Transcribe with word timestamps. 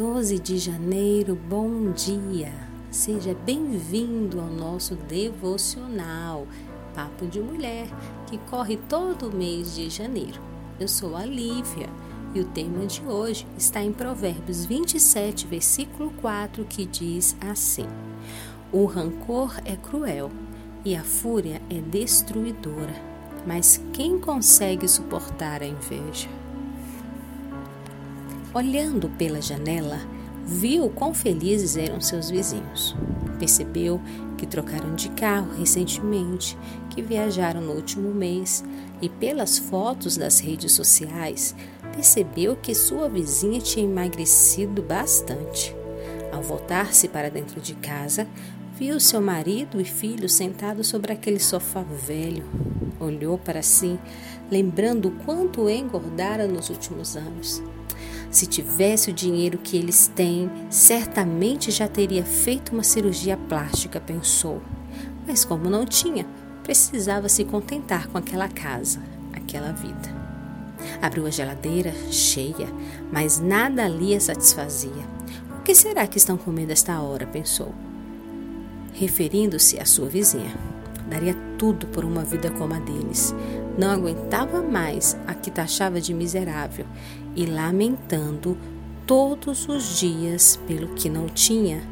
12 0.00 0.38
de 0.38 0.56
janeiro, 0.56 1.36
bom 1.36 1.92
dia! 1.92 2.50
Seja 2.90 3.36
bem-vindo 3.44 4.40
ao 4.40 4.46
nosso 4.46 4.94
devocional 4.94 6.46
Papo 6.94 7.26
de 7.26 7.38
Mulher, 7.38 7.86
que 8.26 8.38
corre 8.38 8.78
todo 8.88 9.30
mês 9.30 9.74
de 9.74 9.90
janeiro. 9.90 10.40
Eu 10.80 10.88
sou 10.88 11.14
a 11.14 11.26
Lívia 11.26 11.90
e 12.34 12.40
o 12.40 12.46
tema 12.46 12.86
de 12.86 13.02
hoje 13.02 13.46
está 13.58 13.82
em 13.82 13.92
Provérbios 13.92 14.64
27, 14.64 15.46
versículo 15.46 16.10
4, 16.12 16.64
que 16.64 16.86
diz 16.86 17.36
assim: 17.38 17.86
O 18.72 18.86
rancor 18.86 19.54
é 19.66 19.76
cruel 19.76 20.30
e 20.82 20.96
a 20.96 21.04
fúria 21.04 21.60
é 21.68 21.78
destruidora, 21.78 22.94
mas 23.46 23.78
quem 23.92 24.18
consegue 24.18 24.88
suportar 24.88 25.62
a 25.62 25.66
inveja? 25.66 26.30
Olhando 28.52 29.08
pela 29.10 29.40
janela, 29.40 30.00
viu 30.44 30.90
quão 30.90 31.14
felizes 31.14 31.76
eram 31.76 32.00
seus 32.00 32.28
vizinhos. 32.30 32.96
Percebeu 33.38 34.00
que 34.36 34.44
trocaram 34.44 34.92
de 34.96 35.08
carro 35.10 35.52
recentemente, 35.56 36.58
que 36.90 37.00
viajaram 37.00 37.60
no 37.60 37.72
último 37.72 38.12
mês 38.12 38.64
e, 39.00 39.08
pelas 39.08 39.56
fotos 39.56 40.16
das 40.16 40.40
redes 40.40 40.72
sociais, 40.72 41.54
percebeu 41.94 42.56
que 42.56 42.74
sua 42.74 43.08
vizinha 43.08 43.60
tinha 43.60 43.84
emagrecido 43.84 44.82
bastante. 44.82 45.72
Ao 46.32 46.42
voltar-se 46.42 47.06
para 47.06 47.30
dentro 47.30 47.60
de 47.60 47.74
casa, 47.76 48.26
viu 48.76 48.98
seu 48.98 49.20
marido 49.20 49.80
e 49.80 49.84
filho 49.84 50.28
sentados 50.28 50.88
sobre 50.88 51.12
aquele 51.12 51.38
sofá 51.38 51.84
velho. 51.84 52.44
Olhou 52.98 53.38
para 53.38 53.62
si, 53.62 53.96
lembrando 54.50 55.06
o 55.06 55.12
quanto 55.24 55.68
engordara 55.68 56.48
nos 56.48 56.68
últimos 56.68 57.16
anos. 57.16 57.62
Se 58.30 58.46
tivesse 58.46 59.10
o 59.10 59.12
dinheiro 59.12 59.58
que 59.58 59.76
eles 59.76 60.06
têm, 60.06 60.50
certamente 60.70 61.70
já 61.70 61.88
teria 61.88 62.24
feito 62.24 62.72
uma 62.72 62.84
cirurgia 62.84 63.36
plástica, 63.36 64.00
pensou. 64.00 64.62
Mas 65.26 65.44
como 65.44 65.68
não 65.68 65.84
tinha, 65.84 66.24
precisava 66.62 67.28
se 67.28 67.44
contentar 67.44 68.06
com 68.06 68.16
aquela 68.16 68.48
casa, 68.48 69.02
aquela 69.32 69.72
vida. 69.72 70.20
Abriu 71.02 71.26
a 71.26 71.30
geladeira 71.30 71.92
cheia, 72.10 72.68
mas 73.12 73.40
nada 73.40 73.84
ali 73.84 74.14
a 74.14 74.20
satisfazia. 74.20 75.04
O 75.58 75.62
que 75.62 75.74
será 75.74 76.06
que 76.06 76.18
estão 76.18 76.36
comendo 76.36 76.72
esta 76.72 77.00
hora? 77.00 77.26
pensou, 77.26 77.74
referindo-se 78.94 79.78
à 79.80 79.84
sua 79.84 80.08
vizinha. 80.08 80.79
Daria 81.10 81.36
tudo 81.58 81.86
por 81.88 82.04
uma 82.04 82.22
vida 82.22 82.50
como 82.50 82.72
a 82.72 82.78
deles. 82.78 83.34
Não 83.76 83.90
aguentava 83.90 84.62
mais 84.62 85.16
a 85.26 85.34
que 85.34 85.50
taxava 85.50 86.00
de 86.00 86.14
miserável 86.14 86.86
e, 87.34 87.44
lamentando 87.44 88.56
todos 89.06 89.68
os 89.68 89.98
dias 89.98 90.58
pelo 90.68 90.88
que 90.94 91.08
não 91.10 91.26
tinha, 91.26 91.82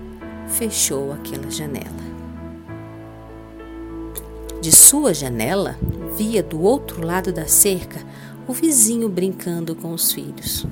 fechou 0.47 1.13
aquela 1.13 1.51
janela. 1.51 2.09
De 4.61 4.71
sua 4.73 5.13
janela, 5.13 5.77
via 6.17 6.43
do 6.43 6.61
outro 6.61 7.05
lado 7.05 7.33
da 7.33 7.47
cerca 7.47 8.01
o 8.47 8.53
vizinho 8.53 9.09
brincando 9.09 9.75
com 9.75 9.93
os 9.93 10.13
filhos. 10.13 10.67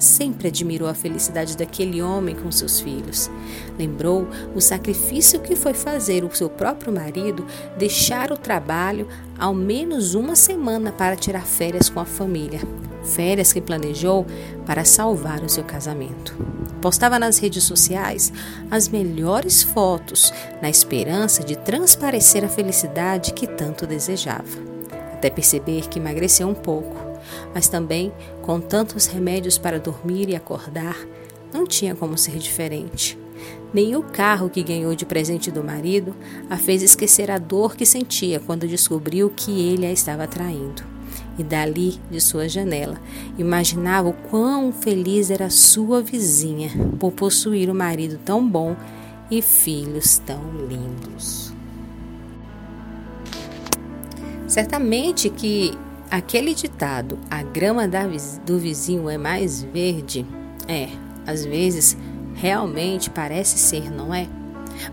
Sempre 0.00 0.48
admirou 0.48 0.88
a 0.88 0.94
felicidade 0.94 1.58
daquele 1.58 2.00
homem 2.00 2.34
com 2.34 2.50
seus 2.50 2.80
filhos. 2.80 3.30
Lembrou 3.78 4.26
o 4.54 4.60
sacrifício 4.60 5.40
que 5.40 5.54
foi 5.54 5.74
fazer 5.74 6.24
o 6.24 6.34
seu 6.34 6.48
próprio 6.48 6.90
marido 6.90 7.46
deixar 7.76 8.32
o 8.32 8.36
trabalho 8.38 9.06
ao 9.38 9.52
menos 9.52 10.14
uma 10.14 10.34
semana 10.34 10.90
para 10.90 11.16
tirar 11.16 11.44
férias 11.44 11.90
com 11.90 12.00
a 12.00 12.06
família. 12.06 12.60
Férias 13.04 13.52
que 13.52 13.60
planejou 13.60 14.26
para 14.64 14.86
salvar 14.86 15.42
o 15.42 15.50
seu 15.50 15.64
casamento. 15.64 16.34
Postava 16.80 17.18
nas 17.18 17.36
redes 17.36 17.64
sociais 17.64 18.32
as 18.70 18.88
melhores 18.88 19.62
fotos, 19.62 20.32
na 20.62 20.70
esperança 20.70 21.44
de 21.44 21.56
transparecer 21.56 22.42
a 22.42 22.48
felicidade 22.48 23.34
que 23.34 23.46
tanto 23.46 23.86
desejava. 23.86 24.70
Até 25.12 25.28
perceber 25.28 25.88
que 25.90 25.98
emagreceu 25.98 26.48
um 26.48 26.54
pouco 26.54 27.09
mas 27.54 27.68
também, 27.68 28.12
com 28.42 28.60
tantos 28.60 29.06
remédios 29.06 29.58
para 29.58 29.78
dormir 29.78 30.28
e 30.28 30.36
acordar, 30.36 30.96
não 31.52 31.66
tinha 31.66 31.94
como 31.94 32.16
ser 32.16 32.38
diferente. 32.38 33.18
Nem 33.72 33.94
o 33.94 34.02
carro 34.02 34.50
que 34.50 34.62
ganhou 34.62 34.94
de 34.94 35.06
presente 35.06 35.50
do 35.50 35.62
marido 35.62 36.14
a 36.48 36.56
fez 36.56 36.82
esquecer 36.82 37.30
a 37.30 37.38
dor 37.38 37.76
que 37.76 37.86
sentia 37.86 38.40
quando 38.40 38.66
descobriu 38.66 39.30
que 39.30 39.50
ele 39.50 39.86
a 39.86 39.92
estava 39.92 40.26
traindo. 40.26 40.82
E 41.38 41.44
dali, 41.44 41.98
de 42.10 42.20
sua 42.20 42.48
janela, 42.48 43.00
imaginava 43.38 44.08
o 44.08 44.12
quão 44.12 44.72
feliz 44.72 45.30
era 45.30 45.48
sua 45.48 46.02
vizinha 46.02 46.70
por 46.98 47.12
possuir 47.12 47.70
um 47.70 47.74
marido 47.74 48.18
tão 48.24 48.46
bom 48.46 48.76
e 49.30 49.40
filhos 49.40 50.18
tão 50.18 50.42
lindos. 50.68 51.52
Certamente 54.46 55.30
que 55.30 55.78
Aquele 56.10 56.54
ditado, 56.54 57.18
a 57.30 57.40
grama 57.40 57.88
do 58.44 58.58
vizinho 58.58 59.08
é 59.08 59.16
mais 59.16 59.62
verde, 59.62 60.26
é, 60.66 60.88
às 61.24 61.44
vezes 61.44 61.96
realmente 62.34 63.08
parece 63.08 63.56
ser, 63.56 63.92
não 63.92 64.12
é? 64.12 64.26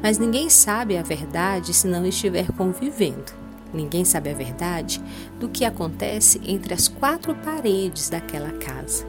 Mas 0.02 0.20
ninguém 0.20 0.48
sabe 0.48 0.96
a 0.96 1.02
verdade 1.02 1.74
se 1.74 1.88
não 1.88 2.06
estiver 2.06 2.52
convivendo. 2.52 3.34
Ninguém 3.74 4.06
sabe 4.06 4.30
a 4.30 4.34
verdade 4.34 5.02
do 5.40 5.50
que 5.50 5.66
acontece 5.66 6.40
entre 6.46 6.76
as 6.76 6.88
quatro 6.88 7.34
paredes 7.36 8.10
daquela 8.10 8.52
casa. 8.52 9.04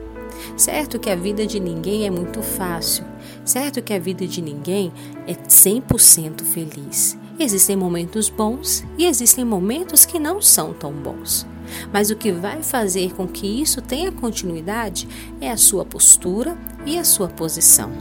Certo 0.57 0.99
que 0.99 1.11
a 1.11 1.17
vida 1.17 1.47
de 1.47 1.61
ninguém 1.61 2.07
é 2.07 2.11
muito 2.11 2.43
fácil, 2.43 3.05
certo 3.45 3.83
que 3.83 3.93
a 3.93 3.99
vida 3.99 4.27
de 4.27 4.41
ninguém 4.41 4.93
é 5.27 5.35
100% 5.35 6.43
feliz. 6.43 7.19
Existem 7.41 7.77
momentos 7.77 8.29
bons 8.29 8.85
e 8.99 9.07
existem 9.07 9.45
momentos 9.45 10.05
que 10.05 10.19
não 10.19 10.43
são 10.43 10.75
tão 10.75 10.93
bons. 10.93 11.47
Mas 11.93 12.11
o 12.11 12.17
que 12.17 12.33
vai 12.33 12.65
fazer 12.65 13.15
com 13.15 13.29
que 13.29 13.47
isso 13.47 13.81
tenha 13.81 14.11
continuidade 14.11 15.09
é 15.41 15.49
a 15.49 15.57
sua 15.57 15.85
postura 15.85 16.59
e 16.85 16.99
a 16.99 17.05
sua 17.05 17.29
posição. 17.29 17.93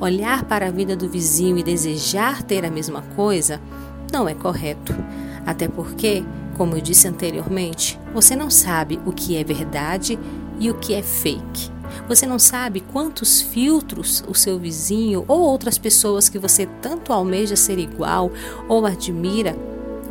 Olhar 0.00 0.44
para 0.44 0.68
a 0.68 0.70
vida 0.70 0.94
do 0.94 1.08
vizinho 1.08 1.58
e 1.58 1.64
desejar 1.64 2.44
ter 2.44 2.64
a 2.64 2.70
mesma 2.70 3.02
coisa 3.16 3.60
não 4.12 4.28
é 4.28 4.34
correto. 4.34 4.94
Até 5.44 5.66
porque, 5.66 6.22
como 6.56 6.76
eu 6.76 6.80
disse 6.80 7.08
anteriormente, 7.08 7.98
você 8.12 8.36
não 8.36 8.50
sabe 8.50 9.00
o 9.04 9.10
que 9.10 9.36
é 9.36 9.42
verdade 9.42 10.16
e 10.60 10.70
o 10.70 10.74
que 10.74 10.94
é 10.94 11.02
fake. 11.02 11.73
Você 12.08 12.26
não 12.26 12.38
sabe 12.38 12.80
quantos 12.80 13.40
filtros 13.40 14.24
o 14.28 14.34
seu 14.34 14.58
vizinho 14.58 15.24
ou 15.28 15.40
outras 15.40 15.78
pessoas 15.78 16.28
que 16.28 16.38
você 16.38 16.66
tanto 16.80 17.12
almeja 17.12 17.56
ser 17.56 17.78
igual 17.78 18.30
ou 18.68 18.86
admira 18.86 19.56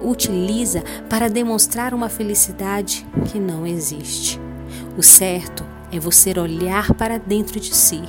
utiliza 0.03 0.83
para 1.09 1.29
demonstrar 1.29 1.93
uma 1.93 2.09
felicidade 2.09 3.05
que 3.31 3.39
não 3.39 3.65
existe. 3.65 4.39
O 4.97 5.01
certo 5.01 5.63
é 5.91 5.99
você 5.99 6.37
olhar 6.37 6.93
para 6.93 7.17
dentro 7.17 7.59
de 7.59 7.73
si, 7.73 8.03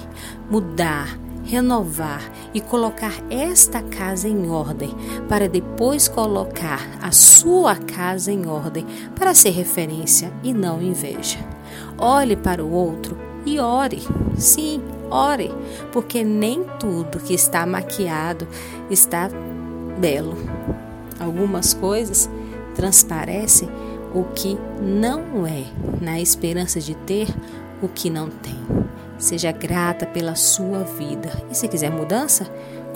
mudar, 0.51 1.19
renovar 1.45 2.23
e 2.53 2.61
colocar 2.61 3.12
esta 3.31 3.83
casa 3.83 4.29
em 4.29 4.49
ordem, 4.49 4.91
para 5.29 5.49
depois 5.49 6.09
colocar 6.09 6.81
a 7.01 7.12
sua 7.12 7.77
casa 7.77 8.33
em 8.33 8.47
ordem, 8.47 8.87
para 9.15 9.35
ser 9.35 9.51
referência 9.51 10.33
e 10.43 10.53
não 10.53 10.83
inveja. 10.83 11.39
Olhe 11.99 12.37
para 12.37 12.65
o 12.65 12.73
outro 12.73 13.34
e 13.44 13.59
ore. 13.59 14.03
Sim, 14.37 14.82
ore, 15.10 15.53
porque 15.93 16.25
nem 16.25 16.65
tudo 16.78 17.21
que 17.21 17.34
está 17.34 17.65
maquiado 17.66 18.47
está 18.91 19.28
belo. 19.99 20.37
Algumas 21.21 21.75
coisas 21.75 22.28
transparecem 22.75 23.69
o 24.15 24.25
que 24.25 24.59
não 24.81 25.47
é, 25.47 25.65
na 26.00 26.21
esperança 26.21 26.81
de 26.81 26.94
ter 26.94 27.28
o 27.82 27.88
que 27.88 28.10
não 28.10 28.28
tem. 28.28 28.59
Seja 29.19 29.53
grata 29.53 30.06
pela 30.06 30.35
sua 30.35 30.81
vida. 30.81 31.31
E 31.50 31.55
se 31.55 31.69
quiser 31.69 31.90
mudança, 31.90 32.47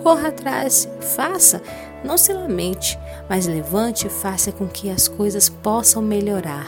corra 0.03 0.29
atrás, 0.29 0.89
faça. 1.01 1.63
Não 2.05 2.17
se 2.17 2.33
lamente, 2.33 2.99
mas 3.29 3.47
levante 3.47 4.07
e 4.07 4.11
faça 4.11 4.53
com 4.53 4.67
que 4.67 4.91
as 4.91 5.09
coisas 5.09 5.49
possam 5.49 6.01
melhorar. 6.03 6.67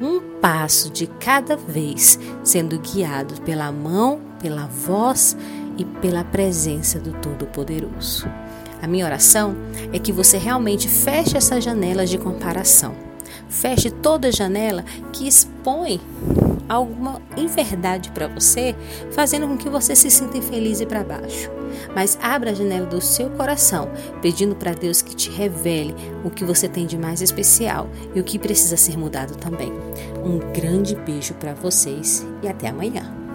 Um 0.00 0.20
passo 0.40 0.90
de 0.90 1.06
cada 1.06 1.56
vez, 1.56 2.18
sendo 2.44 2.78
guiado 2.78 3.40
pela 3.42 3.72
mão, 3.72 4.20
pela 4.40 4.66
voz 4.66 5.36
e 5.76 5.84
pela 5.84 6.22
presença 6.22 7.00
do 7.00 7.12
Todo-Poderoso. 7.14 8.28
A 8.80 8.86
minha 8.86 9.04
oração 9.04 9.56
é 9.92 9.98
que 9.98 10.12
você 10.12 10.38
realmente 10.38 10.88
feche 10.88 11.36
essas 11.36 11.64
janelas 11.64 12.08
de 12.08 12.16
comparação. 12.16 12.94
Feche 13.48 13.90
toda 13.90 14.30
janela 14.30 14.84
que 15.12 15.26
expõe 15.26 16.00
alguma 16.68 17.20
inverdade 17.36 18.10
para 18.10 18.28
você, 18.28 18.74
fazendo 19.12 19.46
com 19.46 19.56
que 19.56 19.68
você 19.68 19.94
se 19.94 20.10
sinta 20.10 20.38
infeliz 20.38 20.80
e 20.80 20.86
para 20.86 21.04
baixo. 21.04 21.50
Mas 21.94 22.18
abra 22.22 22.50
a 22.50 22.54
janela 22.54 22.86
do 22.86 23.00
seu 23.00 23.30
coração, 23.30 23.90
pedindo 24.20 24.56
para 24.56 24.72
Deus 24.72 25.02
que 25.02 25.14
te 25.14 25.30
revele 25.30 25.94
o 26.24 26.30
que 26.30 26.44
você 26.44 26.68
tem 26.68 26.86
de 26.86 26.98
mais 26.98 27.22
especial 27.22 27.88
e 28.14 28.20
o 28.20 28.24
que 28.24 28.38
precisa 28.38 28.76
ser 28.76 28.96
mudado 28.96 29.36
também. 29.36 29.72
Um 30.24 30.38
grande 30.52 30.94
beijo 30.94 31.34
para 31.34 31.54
vocês 31.54 32.26
e 32.42 32.48
até 32.48 32.68
amanhã. 32.68 33.27